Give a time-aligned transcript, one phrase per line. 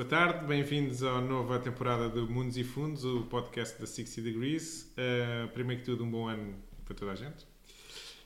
[0.00, 4.90] Boa tarde, bem-vindos à nova temporada do Mundos e Fundos, o podcast da 60 Degrees.
[4.96, 6.56] Uh, primeiro que tudo, um bom ano
[6.86, 7.46] para toda a gente.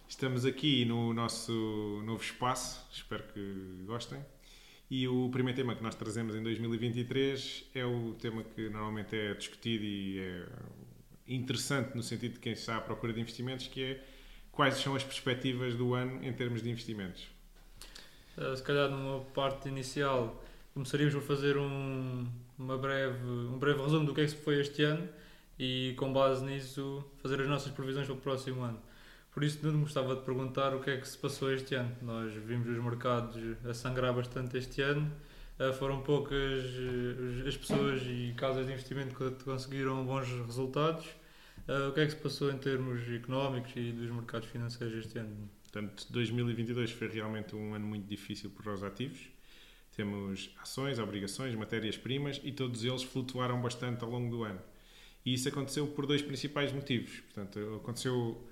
[0.08, 4.24] Estamos aqui no nosso novo espaço, espero que gostem.
[4.88, 9.34] E o primeiro tema que nós trazemos em 2023 é o tema que normalmente é
[9.34, 10.46] discutido e é
[11.26, 14.04] interessante no sentido de quem está à procura de investimentos, que é
[14.52, 17.26] quais são as perspectivas do ano em termos de investimentos.
[18.38, 20.40] Uh, se calhar numa parte inicial
[20.74, 22.26] começaríamos por fazer um,
[22.58, 25.08] uma breve, um breve resumo do que é que foi este ano
[25.56, 28.80] e com base nisso fazer as nossas previsões para o próximo ano.
[29.30, 31.96] Por isso, Nuno, gostava de perguntar o que é que se passou este ano.
[32.02, 33.36] Nós vimos os mercados
[33.68, 35.10] a sangrar bastante este ano.
[35.58, 41.06] Uh, foram poucas uh, as pessoas e casas de investimento que conseguiram bons resultados.
[41.68, 45.18] Uh, o que é que se passou em termos económicos e dos mercados financeiros este
[45.18, 45.48] ano?
[45.62, 49.34] Portanto, 2022 foi realmente um ano muito difícil para os ativos.
[49.96, 54.60] Temos ações, obrigações, matérias-primas e todos eles flutuaram bastante ao longo do ano.
[55.24, 57.20] E isso aconteceu por dois principais motivos.
[57.20, 58.44] Portanto, aconteceu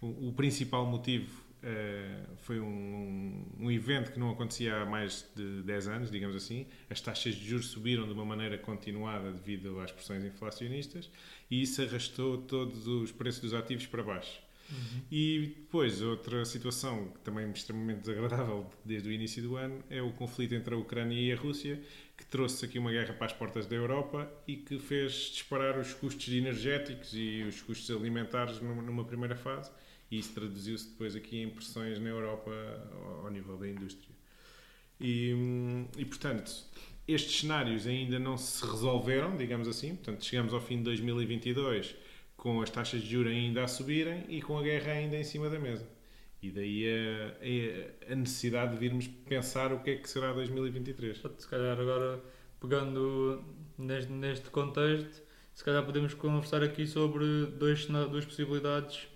[0.00, 5.62] o, o principal motivo uh, foi um, um, evento que não acontecia há mais de
[5.62, 6.66] 10 anos, digamos assim.
[6.88, 11.10] As taxas de juros subiram de uma maneira continuada devido às pressões inflacionistas
[11.50, 14.40] e isso arrastou todos os preços dos ativos para baixo.
[14.70, 15.02] Uhum.
[15.10, 20.12] E depois, outra situação que também extremamente desagradável desde o início do ano é o
[20.12, 21.80] conflito entre a Ucrânia e a Rússia,
[22.16, 25.92] que trouxe aqui uma guerra para as portas da Europa e que fez disparar os
[25.94, 29.70] custos energéticos e os custos alimentares numa primeira fase.
[30.10, 32.50] E isso traduziu-se depois aqui em pressões na Europa
[33.22, 34.14] ao nível da indústria.
[35.00, 35.34] E,
[35.96, 36.52] e, portanto,
[37.08, 39.94] estes cenários ainda não se resolveram, digamos assim.
[39.94, 41.94] Portanto, chegamos ao fim de 2022
[42.40, 45.50] com as taxas de juros ainda a subirem e com a guerra ainda em cima
[45.50, 45.86] da mesa.
[46.42, 51.20] E daí a, a, necessidade de virmos pensar o que é que será 2023.
[51.36, 52.18] Se calhar agora,
[52.58, 53.44] pegando
[53.76, 55.22] neste, neste contexto,
[55.54, 59.06] se calhar podemos conversar aqui sobre dois, duas possibilidades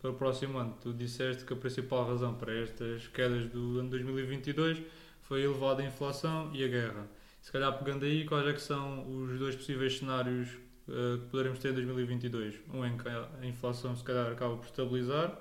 [0.00, 0.78] para o próximo ano.
[0.80, 4.80] Tu disseste que a principal razão para estas quedas do ano 2022
[5.22, 7.10] foi a elevada inflação e a guerra.
[7.40, 11.58] Se calhar pegando aí, quais é que são os dois possíveis cenários eh, que poderemos
[11.58, 12.60] ter em 2022.
[12.72, 15.38] Um em que a inflação se calhar acaba por estabilizar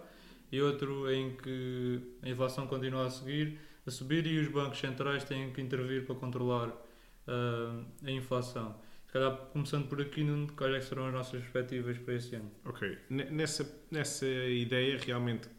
[0.52, 5.24] e outro em que a inflação continua a seguir, a subir e os bancos centrais
[5.24, 8.75] têm que intervir para controlar uh, a inflação.
[9.07, 10.25] Se calhar, começando por aqui,
[10.56, 12.52] quais é serão as nossas perspectivas para este ano?
[12.63, 12.97] Ok.
[13.09, 15.50] Nessa, nessa ideia, realmente,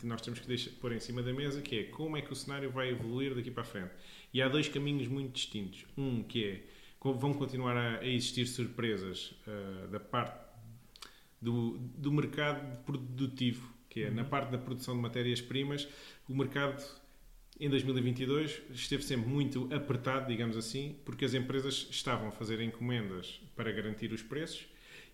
[0.00, 2.32] que nós temos que deixar, pôr em cima da mesa, que é como é que
[2.32, 3.90] o cenário vai evoluir daqui para a frente.
[4.32, 5.84] E há dois caminhos muito distintos.
[5.96, 6.62] Um que é
[7.04, 10.52] vão continuar a, existir surpresas uh, da parte
[11.40, 14.14] do, do mercado produtivo, que é uhum.
[14.14, 15.88] na parte da produção de matérias-primas,
[16.28, 16.82] o mercado
[17.58, 23.40] em 2022 esteve sempre muito apertado, digamos assim, porque as empresas estavam a fazer encomendas
[23.54, 24.66] para garantir os preços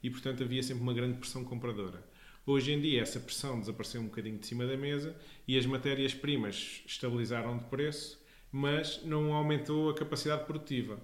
[0.03, 2.03] e, portanto, havia sempre uma grande pressão compradora.
[2.47, 5.15] Hoje em dia, essa pressão desapareceu um bocadinho de cima da mesa
[5.47, 8.19] e as matérias-primas estabilizaram de preço,
[8.51, 10.99] mas não aumentou a capacidade produtiva.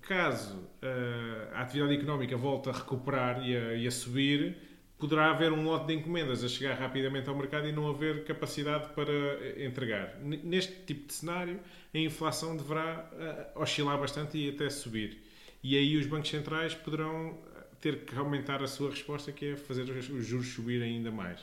[0.00, 4.56] Caso uh, a atividade económica volte a recuperar e a, e a, subir,
[4.98, 8.88] poderá haver um lote de encomendas a chegar rapidamente ao mercado e não haver capacidade
[8.94, 10.18] para eh, entregar.
[10.22, 11.60] Neste tipo de cenário,
[11.94, 13.10] a inflação deverá
[13.54, 15.22] uh, oscilar bastante e até subir.
[15.62, 17.38] E aí os bancos centrais poderão
[17.78, 21.40] ter que aumentar a sua resposta, que é fazer os juros subir ainda mais.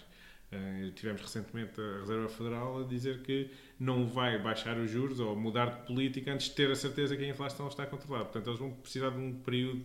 [0.52, 3.52] Uh, tivemos recentemente a Reserva Federal a dizer que
[3.84, 7.24] não vai baixar os juros ou mudar de política antes de ter a certeza que
[7.24, 8.26] a inflação está controlada.
[8.26, 9.84] Portanto, eles vão precisar de um período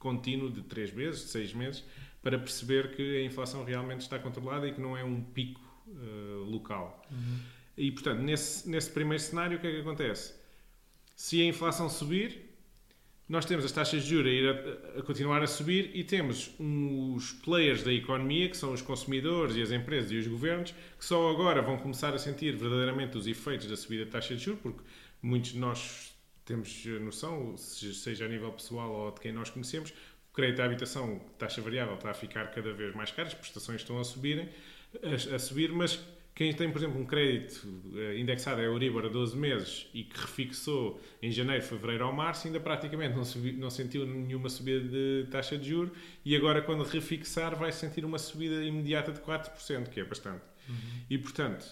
[0.00, 1.84] contínuo de 3 meses, de 6 meses,
[2.20, 6.44] para perceber que a inflação realmente está controlada e que não é um pico uh,
[6.44, 7.06] local.
[7.08, 7.38] Uhum.
[7.76, 10.34] E, portanto, nesse, nesse primeiro cenário, o que é que acontece?
[11.14, 12.49] Se a inflação subir,
[13.30, 16.50] nós temos as taxas de juros a, ir a, a, continuar a subir e temos
[16.58, 21.04] os players da economia, que são os consumidores e as empresas e os governos, que
[21.04, 24.60] só agora vão começar a sentir verdadeiramente os efeitos da subida da taxa de juros,
[24.60, 24.80] porque
[25.22, 26.12] muitos de nós
[26.44, 31.20] temos noção, seja a nível pessoal ou de quem nós conhecemos, o crédito à habitação,
[31.38, 34.48] taxa variável, está a ficar cada vez mais caro, as prestações estão a subirem,
[35.04, 36.00] a, a subir, mas
[36.40, 40.18] quem tem, por exemplo, um crédito eh, indexado a Euribor a 12 meses e que
[40.18, 45.26] refixou em janeiro, fevereiro ou março, ainda praticamente não, subi, não sentiu nenhuma subida de
[45.30, 45.92] taxa de juros
[46.24, 50.40] e agora, quando refixar, vai sentir uma subida imediata de 4%, que é bastante.
[50.66, 50.74] Uhum.
[51.10, 51.66] E, portanto,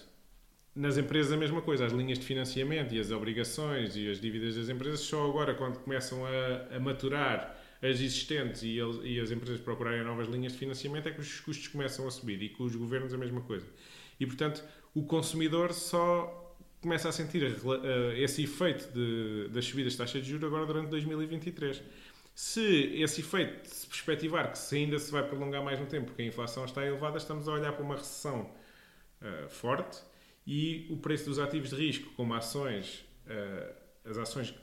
[0.75, 4.55] nas empresas a mesma coisa, as linhas de financiamento e as obrigações e as dívidas
[4.55, 9.59] das empresas, só agora, quando começam a, a maturar as existentes e, e as empresas
[9.59, 12.75] procurarem novas linhas de financiamento, é que os custos começam a subir e com os
[12.75, 13.65] governos a mesma coisa.
[14.19, 14.63] E, portanto,
[14.93, 17.43] o consumidor só começa a sentir
[18.17, 21.81] esse efeito de, das subidas de taxa de juros agora durante 2023.
[22.33, 26.21] Se esse efeito se perspectivar que se ainda se vai prolongar mais no tempo, porque
[26.21, 28.49] a inflação está elevada, estamos a olhar para uma recessão
[29.21, 30.01] uh, forte
[30.47, 34.53] e o preço dos ativos de risco, como ações, uh, as ações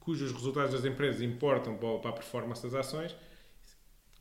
[0.00, 3.14] cujos resultados das empresas importam para a performance das ações,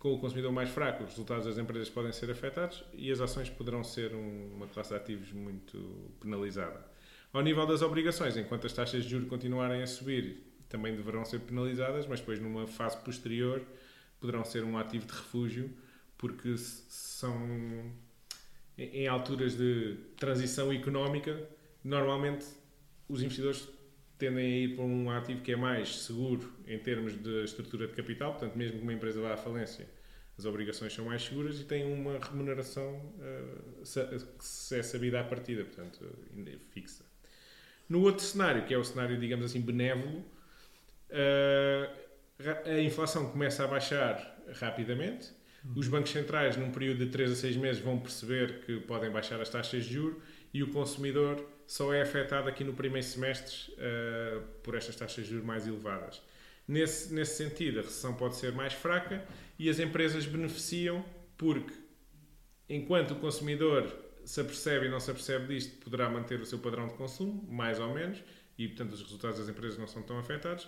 [0.02, 3.52] com o consumidor mais fraco, os resultados das empresas podem ser afetados e as ações
[3.52, 5.78] poderão ser um, uma classe de ativos muito
[6.20, 6.84] penalizada.
[7.32, 11.42] Ao nível das obrigações, enquanto as taxas de juros continuarem a subir também deverão ser
[11.42, 13.62] penalizadas, mas depois numa fase posterior
[14.20, 15.70] poderão ser um ativo de refúgio,
[16.18, 17.94] porque são
[18.76, 21.48] em alturas de transição económica,
[21.84, 22.48] normalmente
[23.08, 23.70] os investidores
[24.22, 27.94] tendem a ir para um ativo que é mais seguro em termos de estrutura de
[27.94, 29.90] capital, portanto, mesmo que uma empresa vá à falência,
[30.38, 35.66] as obrigações são mais seguras e têm uma remuneração uh, que é sabida à partida,
[35.66, 36.06] portanto,
[36.70, 37.04] fixa.
[37.90, 40.20] No outro cenário, que é o cenário, digamos assim, benévolo,
[41.10, 42.02] uh,
[42.66, 45.30] a inflação começa a baixar rapidamente.
[45.76, 49.40] Os bancos centrais, num período de 3 a 6 meses, vão perceber que podem baixar
[49.40, 50.18] as taxas de juros
[50.54, 55.32] e o consumidor só é afetado aqui no primeiro semestre uh, por estas taxas de
[55.32, 56.22] juros mais elevadas.
[56.68, 59.26] Nesse, nesse sentido, a recessão pode ser mais fraca
[59.58, 61.04] e as empresas beneficiam
[61.38, 61.74] porque,
[62.70, 63.92] enquanto o consumidor
[64.26, 67.80] se apercebe e não se apercebe disto, poderá manter o seu padrão de consumo, mais
[67.80, 68.22] ou menos,
[68.58, 70.68] e, portanto, os resultados das empresas não são tão afetados.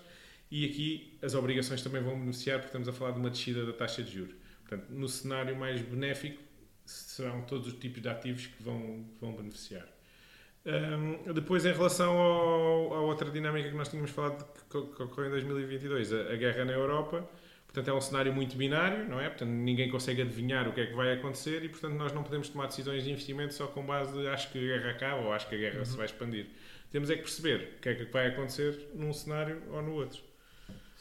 [0.49, 3.73] E aqui as obrigações também vão beneficiar, porque estamos a falar de uma descida da
[3.73, 4.35] taxa de juros.
[4.61, 6.41] Portanto, no cenário mais benéfico,
[6.85, 9.87] serão todos os tipos de ativos que vão, vão beneficiar.
[10.65, 15.31] Um, depois, em relação ao, à outra dinâmica que nós tínhamos falado que, ocorreu em
[15.31, 17.29] 2022, a, a, guerra na Europa,
[17.65, 19.27] portanto, é um cenário muito binário, não é?
[19.27, 22.47] Portanto, ninguém consegue adivinhar o que é que vai acontecer e, portanto, nós não podemos
[22.47, 25.49] tomar decisões de investimento só com base de acho que a guerra acaba ou acho
[25.49, 25.85] que a guerra uhum.
[25.85, 26.47] se vai expandir.
[26.89, 30.21] Temos é que perceber o que é que vai acontecer num cenário ou no outro.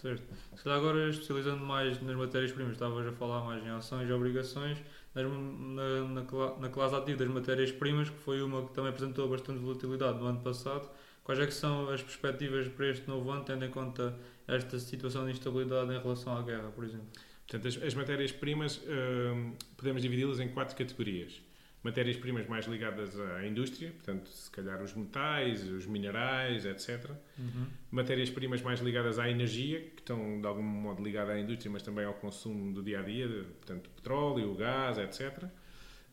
[0.02, 0.34] Certo.
[0.56, 4.76] Se calhar agora especializando mais nas matérias-primas, estavas a falar mais em ações e obrigações,
[5.14, 10.19] na, na, na classe ativa das matérias-primas, que foi uma que também apresentou bastante volatilidade
[10.19, 10.90] no ano passado,
[11.22, 14.19] quais é que são as perspectivas para este novo ano, tendo em conta
[14.49, 17.06] esta situação de instabilidade em relação à guerra, por exemplo?
[17.46, 21.40] Portanto, as, as matérias-primas hum, podemos dividi-las em quatro categorias
[21.82, 27.11] matérias-primas mais ligadas à indústria, portanto, se calhar os metais, os minerais, etc.
[27.38, 27.67] Uhum.
[27.90, 32.05] Matérias-primas mais ligadas à energia, que estão de algum modo ligadas à indústria, mas também
[32.05, 35.43] ao consumo do dia a dia, portanto, petróleo, gás, etc.
[35.43, 35.49] Uh,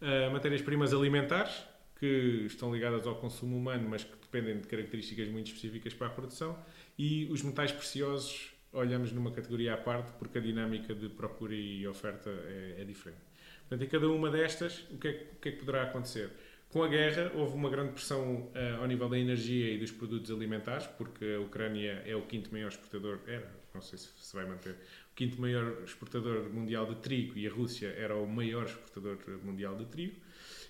[0.01, 1.63] ah, matérias-primas alimentares,
[1.99, 6.09] que estão ligadas ao consumo humano, mas que dependem de características muito específicas para a
[6.09, 6.57] produção.
[6.97, 11.85] E os metais preciosos, olhamos numa categoria à parte, porque a dinâmica de procura e
[11.85, 13.28] oferta é, é diferente.
[13.69, 16.31] Portanto, em cada uma destas, o que, é, o que, é, que poderá acontecer?
[16.69, 20.31] Com a guerra, houve uma grande pressão uh, ao nível da energia e dos produtos
[20.31, 24.45] alimentares, porque a Ucrânia é o quinto maior exportador, era, não sei se se vai
[24.45, 24.71] manter,
[25.11, 29.75] o quinto maior exportador mundial de trigo e a Rússia era o maior exportador mundial
[29.75, 30.15] de trigo,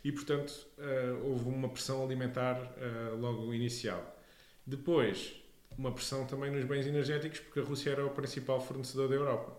[0.04, 4.18] e portanto uh, houve uma pressão alimentar uh, logo inicial.
[4.66, 5.42] Depois,
[5.78, 9.58] uma pressão também nos bens energéticos, porque a Rússia era o principal fornecedor da Europa.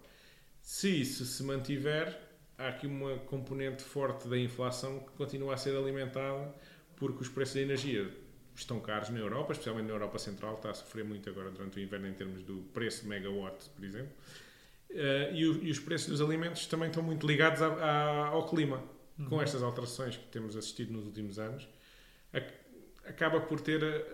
[0.61, 2.30] Se isso se mantiver,
[2.61, 6.55] há aqui uma componente forte da inflação que continua a ser alimentada
[6.97, 8.11] porque os preços da energia
[8.55, 11.83] estão caros na Europa, especialmente na Europa Central, está a sofrer muito agora durante o
[11.83, 14.13] inverno em termos do preço de megawatt, por exemplo.
[14.91, 18.83] Uh, e, os preços dos alimentos também estão muito ligados ao clima.
[19.19, 19.27] Uhum.
[19.27, 21.69] Com estas alterações que temos assistido nos últimos anos,
[23.05, 24.05] acaba por ter eh,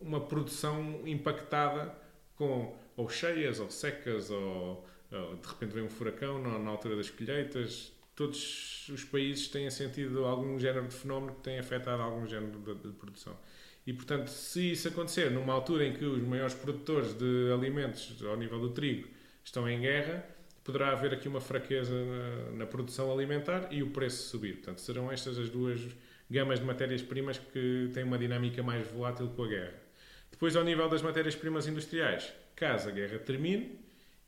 [0.00, 1.92] uma produção impactada
[2.36, 7.10] com ou cheias, ou secas, ou de repente vem um furacão na, na, altura das
[7.10, 7.92] colheitas.
[8.16, 12.74] Todos os países têm sentido algum género de fenómeno que tem afetado algum género de,
[12.74, 13.36] de, produção.
[13.86, 18.36] E, portanto, se isso acontecer numa altura em que os maiores produtores de alimentos, ao
[18.36, 19.08] nível do trigo,
[19.44, 20.24] estão em guerra,
[20.62, 24.56] poderá haver aqui uma fraqueza na, na produção alimentar e o preço subir.
[24.56, 25.80] Portanto, serão estas as duas
[26.30, 29.74] gamas de matérias-primas que têm uma dinâmica mais volátil com a guerra.
[30.30, 33.78] Depois, ao nível das matérias-primas industriais, caso a guerra termine,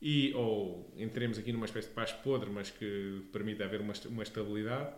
[0.01, 4.23] e ou entremos aqui numa espécie de paz podre, mas que permita haver uma, uma
[4.23, 4.93] estabilidade.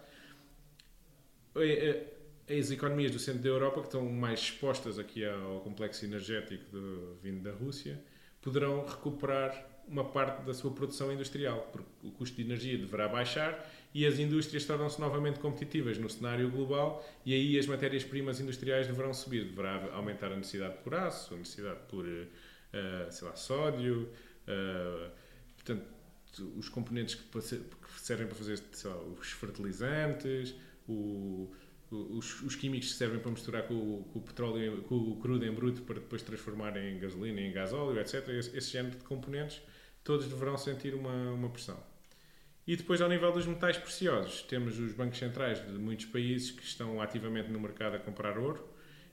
[2.50, 7.22] As economias do centro da Europa, que estão mais expostas aqui ao complexo energético de,
[7.22, 8.00] vindo da Rússia,
[8.42, 13.66] poderão recuperar uma parte da sua produção industrial, porque o custo de energia deverá baixar
[13.94, 19.14] e as indústrias tornam-se novamente competitivas no cenário global e aí as matérias-primas industriais deverão
[19.14, 24.10] subir, deverá aumentar a necessidade por aço, a necessidade por, uh, sei lá, sódio,
[24.48, 25.12] Uh,
[25.56, 25.86] portanto,
[26.56, 27.24] os componentes que,
[27.98, 30.56] servem para fazer lá, os fertilizantes,
[30.88, 31.52] o,
[31.90, 35.46] os, os, químicos que servem para misturar com, o, com o petróleo, com o crudo
[35.46, 38.28] em bruto para depois transformar em gasolina, em gasóleo, etc.
[38.30, 39.62] Esse, esse género de componentes,
[40.04, 41.82] todos deverão sentir uma, uma pressão.
[42.66, 46.64] E depois, ao nível dos metais preciosos, temos os bancos centrais de muitos países que
[46.64, 48.68] estão ativamente no mercado a comprar ouro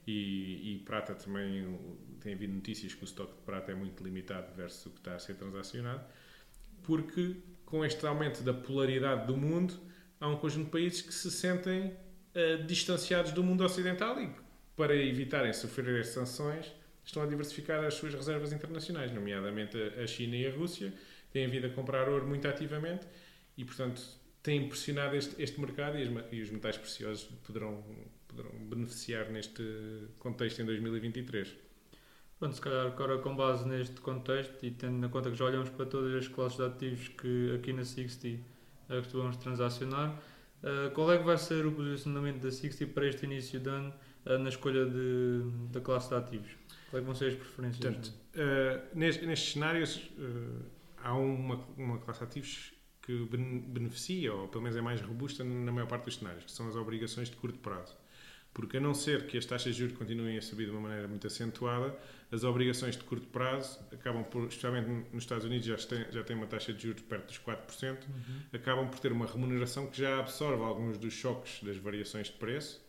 [0.07, 1.77] e, e prata também.
[2.21, 5.15] Tem havido notícias que o estoque de prata é muito limitado versus o que está
[5.15, 6.03] a ser transacionado,
[6.83, 7.35] porque
[7.65, 9.79] com este aumento da polaridade do mundo,
[10.19, 14.29] há um conjunto de países que se sentem uh, distanciados do mundo ocidental e,
[14.75, 16.71] para evitarem sofrer as sanções,
[17.03, 20.93] estão a diversificar as suas reservas internacionais, nomeadamente a China e a Rússia,
[21.31, 23.05] têm vindo a comprar ouro muito ativamente
[23.57, 24.01] e, portanto,
[24.41, 27.83] tem impressionado este, este mercado e, as, e, os metais preciosos poderão,
[28.35, 29.63] poderão beneficiar neste
[30.19, 31.55] contexto em 2023.
[32.37, 35.69] Pronto, se calhar agora com base neste contexto e tendo em conta que já olhamos
[35.69, 38.41] para todas as classes de ativos que aqui na 60 uh,
[39.01, 43.59] costumamos transacionar, uh, qual é que vai ser o posicionamento da 60 para este início
[43.59, 43.93] de ano
[44.25, 46.51] uh, na escolha de, da classe de ativos?
[46.89, 47.79] Quais é vão ser as preferências?
[47.79, 50.09] Portanto, uh, nestes, nestes cenários
[50.97, 53.29] há uma, uma classe de ativos que
[53.67, 56.75] beneficia, ou pelo menos é mais robusta na maior parte dos cenários, que são as
[56.75, 57.95] obrigações de curto prazo.
[58.55, 61.09] Porque a não ser que as taxas de juros continuem a subir de uma maneira
[61.09, 61.93] muito acentuada,
[62.31, 66.37] as obrigações de curto prazo acabam por, especialmente nos Estados Unidos já tem, já tem
[66.37, 68.41] uma taxa de juros perto dos 4%, uhum.
[68.53, 72.81] acabam por ter uma remuneração que já absorve alguns dos choques das variações de preço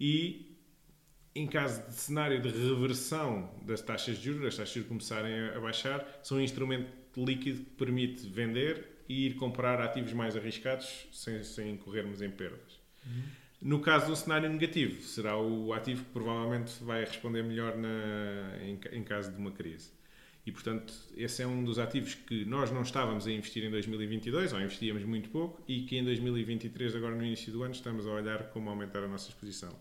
[0.00, 0.58] e
[1.32, 5.48] em caso de cenário de reversão das taxas de juros, as taxas de juros começarem
[5.50, 11.06] a baixar, são um instrumento líquido que permite vender e ir comprar ativos mais arriscados
[11.12, 12.80] sem, sem incorrermos em perdas.
[13.06, 13.22] Uhum.
[13.60, 18.78] No caso do cenário negativo, será o ativo que provavelmente vai responder melhor na, em,
[18.92, 19.90] em, caso de uma crise.
[20.46, 24.52] E, portanto, esse é um dos ativos que nós não estávamos a investir em 2022,
[24.52, 28.10] ou investíamos muito pouco, e que em 2023, agora no início do ano, estamos a
[28.10, 29.76] olhar como aumentar a nossa exposição.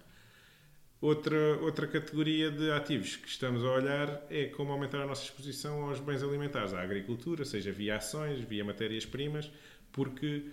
[0.99, 5.83] Outra, outra categoria de ativos que estamos a olhar é como aumentar a nossa exposição
[5.87, 9.51] aos bens alimentares, à agricultura, seja via ações, via matérias-primas,
[9.91, 10.45] porque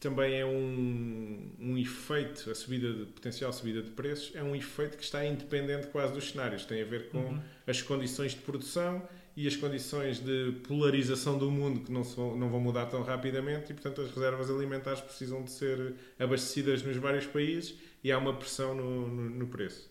[0.00, 4.96] também é um, um efeito, a subida de, potencial subida de preços, é um efeito
[4.96, 6.64] que está independente quase dos cenários.
[6.64, 7.40] Tem a ver com uhum.
[7.66, 12.48] as condições de produção e as condições de polarização do mundo que não, vão, não
[12.50, 17.26] vão mudar tão rapidamente e, portanto, as reservas alimentares precisam de ser abastecidas nos vários
[17.26, 19.90] países e há uma pressão no, no, no preço.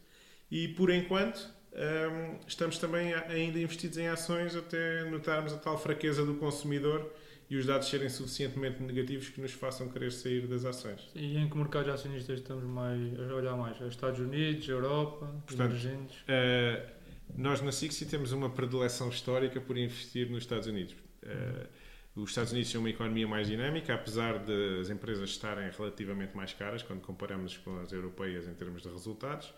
[0.50, 6.24] E por enquanto um, estamos também ainda investidos em ações até notarmos a tal fraqueza
[6.24, 7.12] do consumidor
[7.50, 11.10] e os dados serem suficientemente negativos que nos façam querer sair das ações.
[11.16, 13.80] E em que mercados acionistas estamos mais a olhar mais?
[13.82, 16.18] Estados Unidos, Europa, Portanto, emergentes?
[16.22, 16.94] Uh,
[17.36, 20.96] nós na Sixi temos uma predileção histórica por investir nos Estados Unidos.
[21.24, 21.68] Uh,
[22.16, 26.84] os Estados Unidos são uma economia mais dinâmica, apesar das empresas estarem relativamente mais caras
[26.84, 29.52] quando comparamos com as europeias em termos de resultados,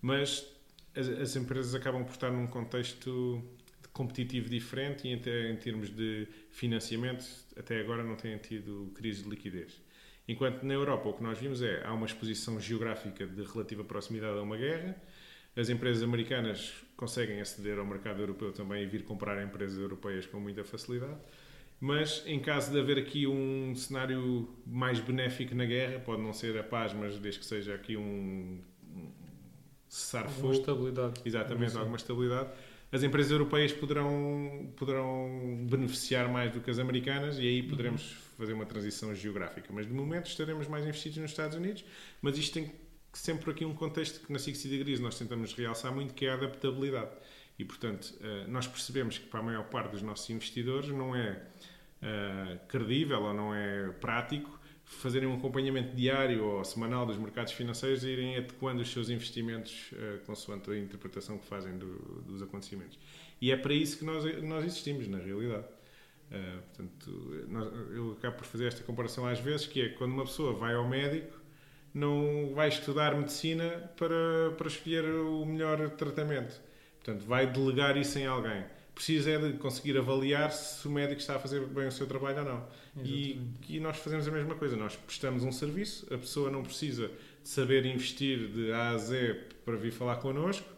[0.00, 0.44] mas
[0.96, 3.42] as, as empresas acabam por estar num contexto
[3.92, 7.24] competitivo diferente e em, em termos de financiamento
[7.56, 9.80] até agora não têm tido crise de liquidez.
[10.26, 14.38] Enquanto na Europa o que nós vimos é há uma exposição geográfica de relativa proximidade
[14.38, 14.96] a uma guerra,
[15.54, 20.40] as empresas americanas conseguem aceder ao mercado europeu também e vir comprar empresas europeias com
[20.40, 21.18] muita facilidade
[21.82, 26.56] mas em caso de haver aqui um cenário mais benéfico na guerra, pode não ser
[26.56, 28.60] a paz, mas desde que seja aqui um,
[29.88, 30.36] cessar-fogo.
[30.36, 31.20] Alguma estabilidade.
[31.24, 32.50] Exatamente, alguma estabilidade.
[32.92, 38.52] As empresas europeias poderão, poderão beneficiar mais do que as americanas e aí poderemos fazer
[38.52, 39.68] uma transição geográfica.
[39.72, 41.82] Mas de momento estaremos mais investidos nos Estados Unidos,
[42.20, 42.70] mas isto tem
[43.12, 46.34] sempre aqui um contexto que na Six Degrees nós tentamos realçar muito, que é a
[46.34, 47.10] adaptabilidade.
[47.58, 51.42] E, portanto, eh, nós percebemos que para a maior parte dos nossos investidores não é
[52.02, 58.04] uh, credível ou não é prático fazerem um acompanhamento diário ou semanal dos mercados financeiros
[58.04, 62.98] e irem adequando os seus investimentos uh, consoante a interpretação que fazem do, dos acontecimentos.
[63.40, 65.64] E é para isso que nós, nós existimos, na realidade.
[66.30, 70.24] Uh, portanto, nós, eu acabo por fazer esta comparação às vezes, que é quando uma
[70.24, 71.40] pessoa vai ao médico,
[71.94, 76.60] não vai estudar medicina para, para escolher o melhor tratamento.
[77.02, 81.36] Portanto, vai delegar isso em alguém precisa é de conseguir avaliar se o médico está
[81.36, 82.68] a fazer bem o seu trabalho ou não.
[83.02, 84.76] E, e, nós fazemos a mesma coisa.
[84.76, 87.08] Nós prestamos um serviço, a pessoa não precisa
[87.42, 90.68] de saber investir de A a Z para vir falar connosco,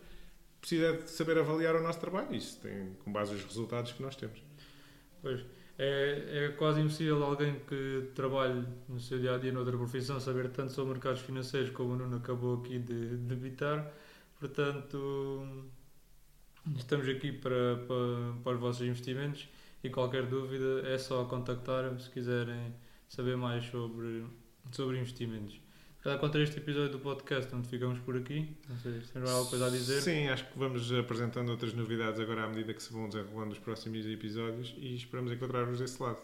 [0.61, 2.35] precisa de saber avaliar o nosso trabalho.
[2.35, 4.40] Isso tem com base nos resultados que nós temos.
[5.21, 5.44] Pois.
[5.76, 10.49] É, é quase impossível alguém que trabalhe no seu dia a dia noutra profissão saber
[10.50, 13.92] tanto sobre mercados financeiros como o Nuno acabou aqui de debitar.
[14.38, 15.66] Portanto,
[16.76, 19.49] Estamos aqui para, para, para os vossos investimentos
[19.83, 22.75] e qualquer dúvida é só contactar-me se quiserem
[23.06, 24.25] saber mais sobre,
[24.73, 25.61] sobre investimentos.
[26.02, 28.56] calhar contra este episódio do podcast, onde ficamos por aqui.
[28.66, 30.00] Não sei se tens alguma coisa a dizer.
[30.00, 33.59] Sim, acho que vamos apresentando outras novidades agora à medida que se vão desenrolando os
[33.59, 36.18] próximos episódios e esperamos encontrar-vos desse lado.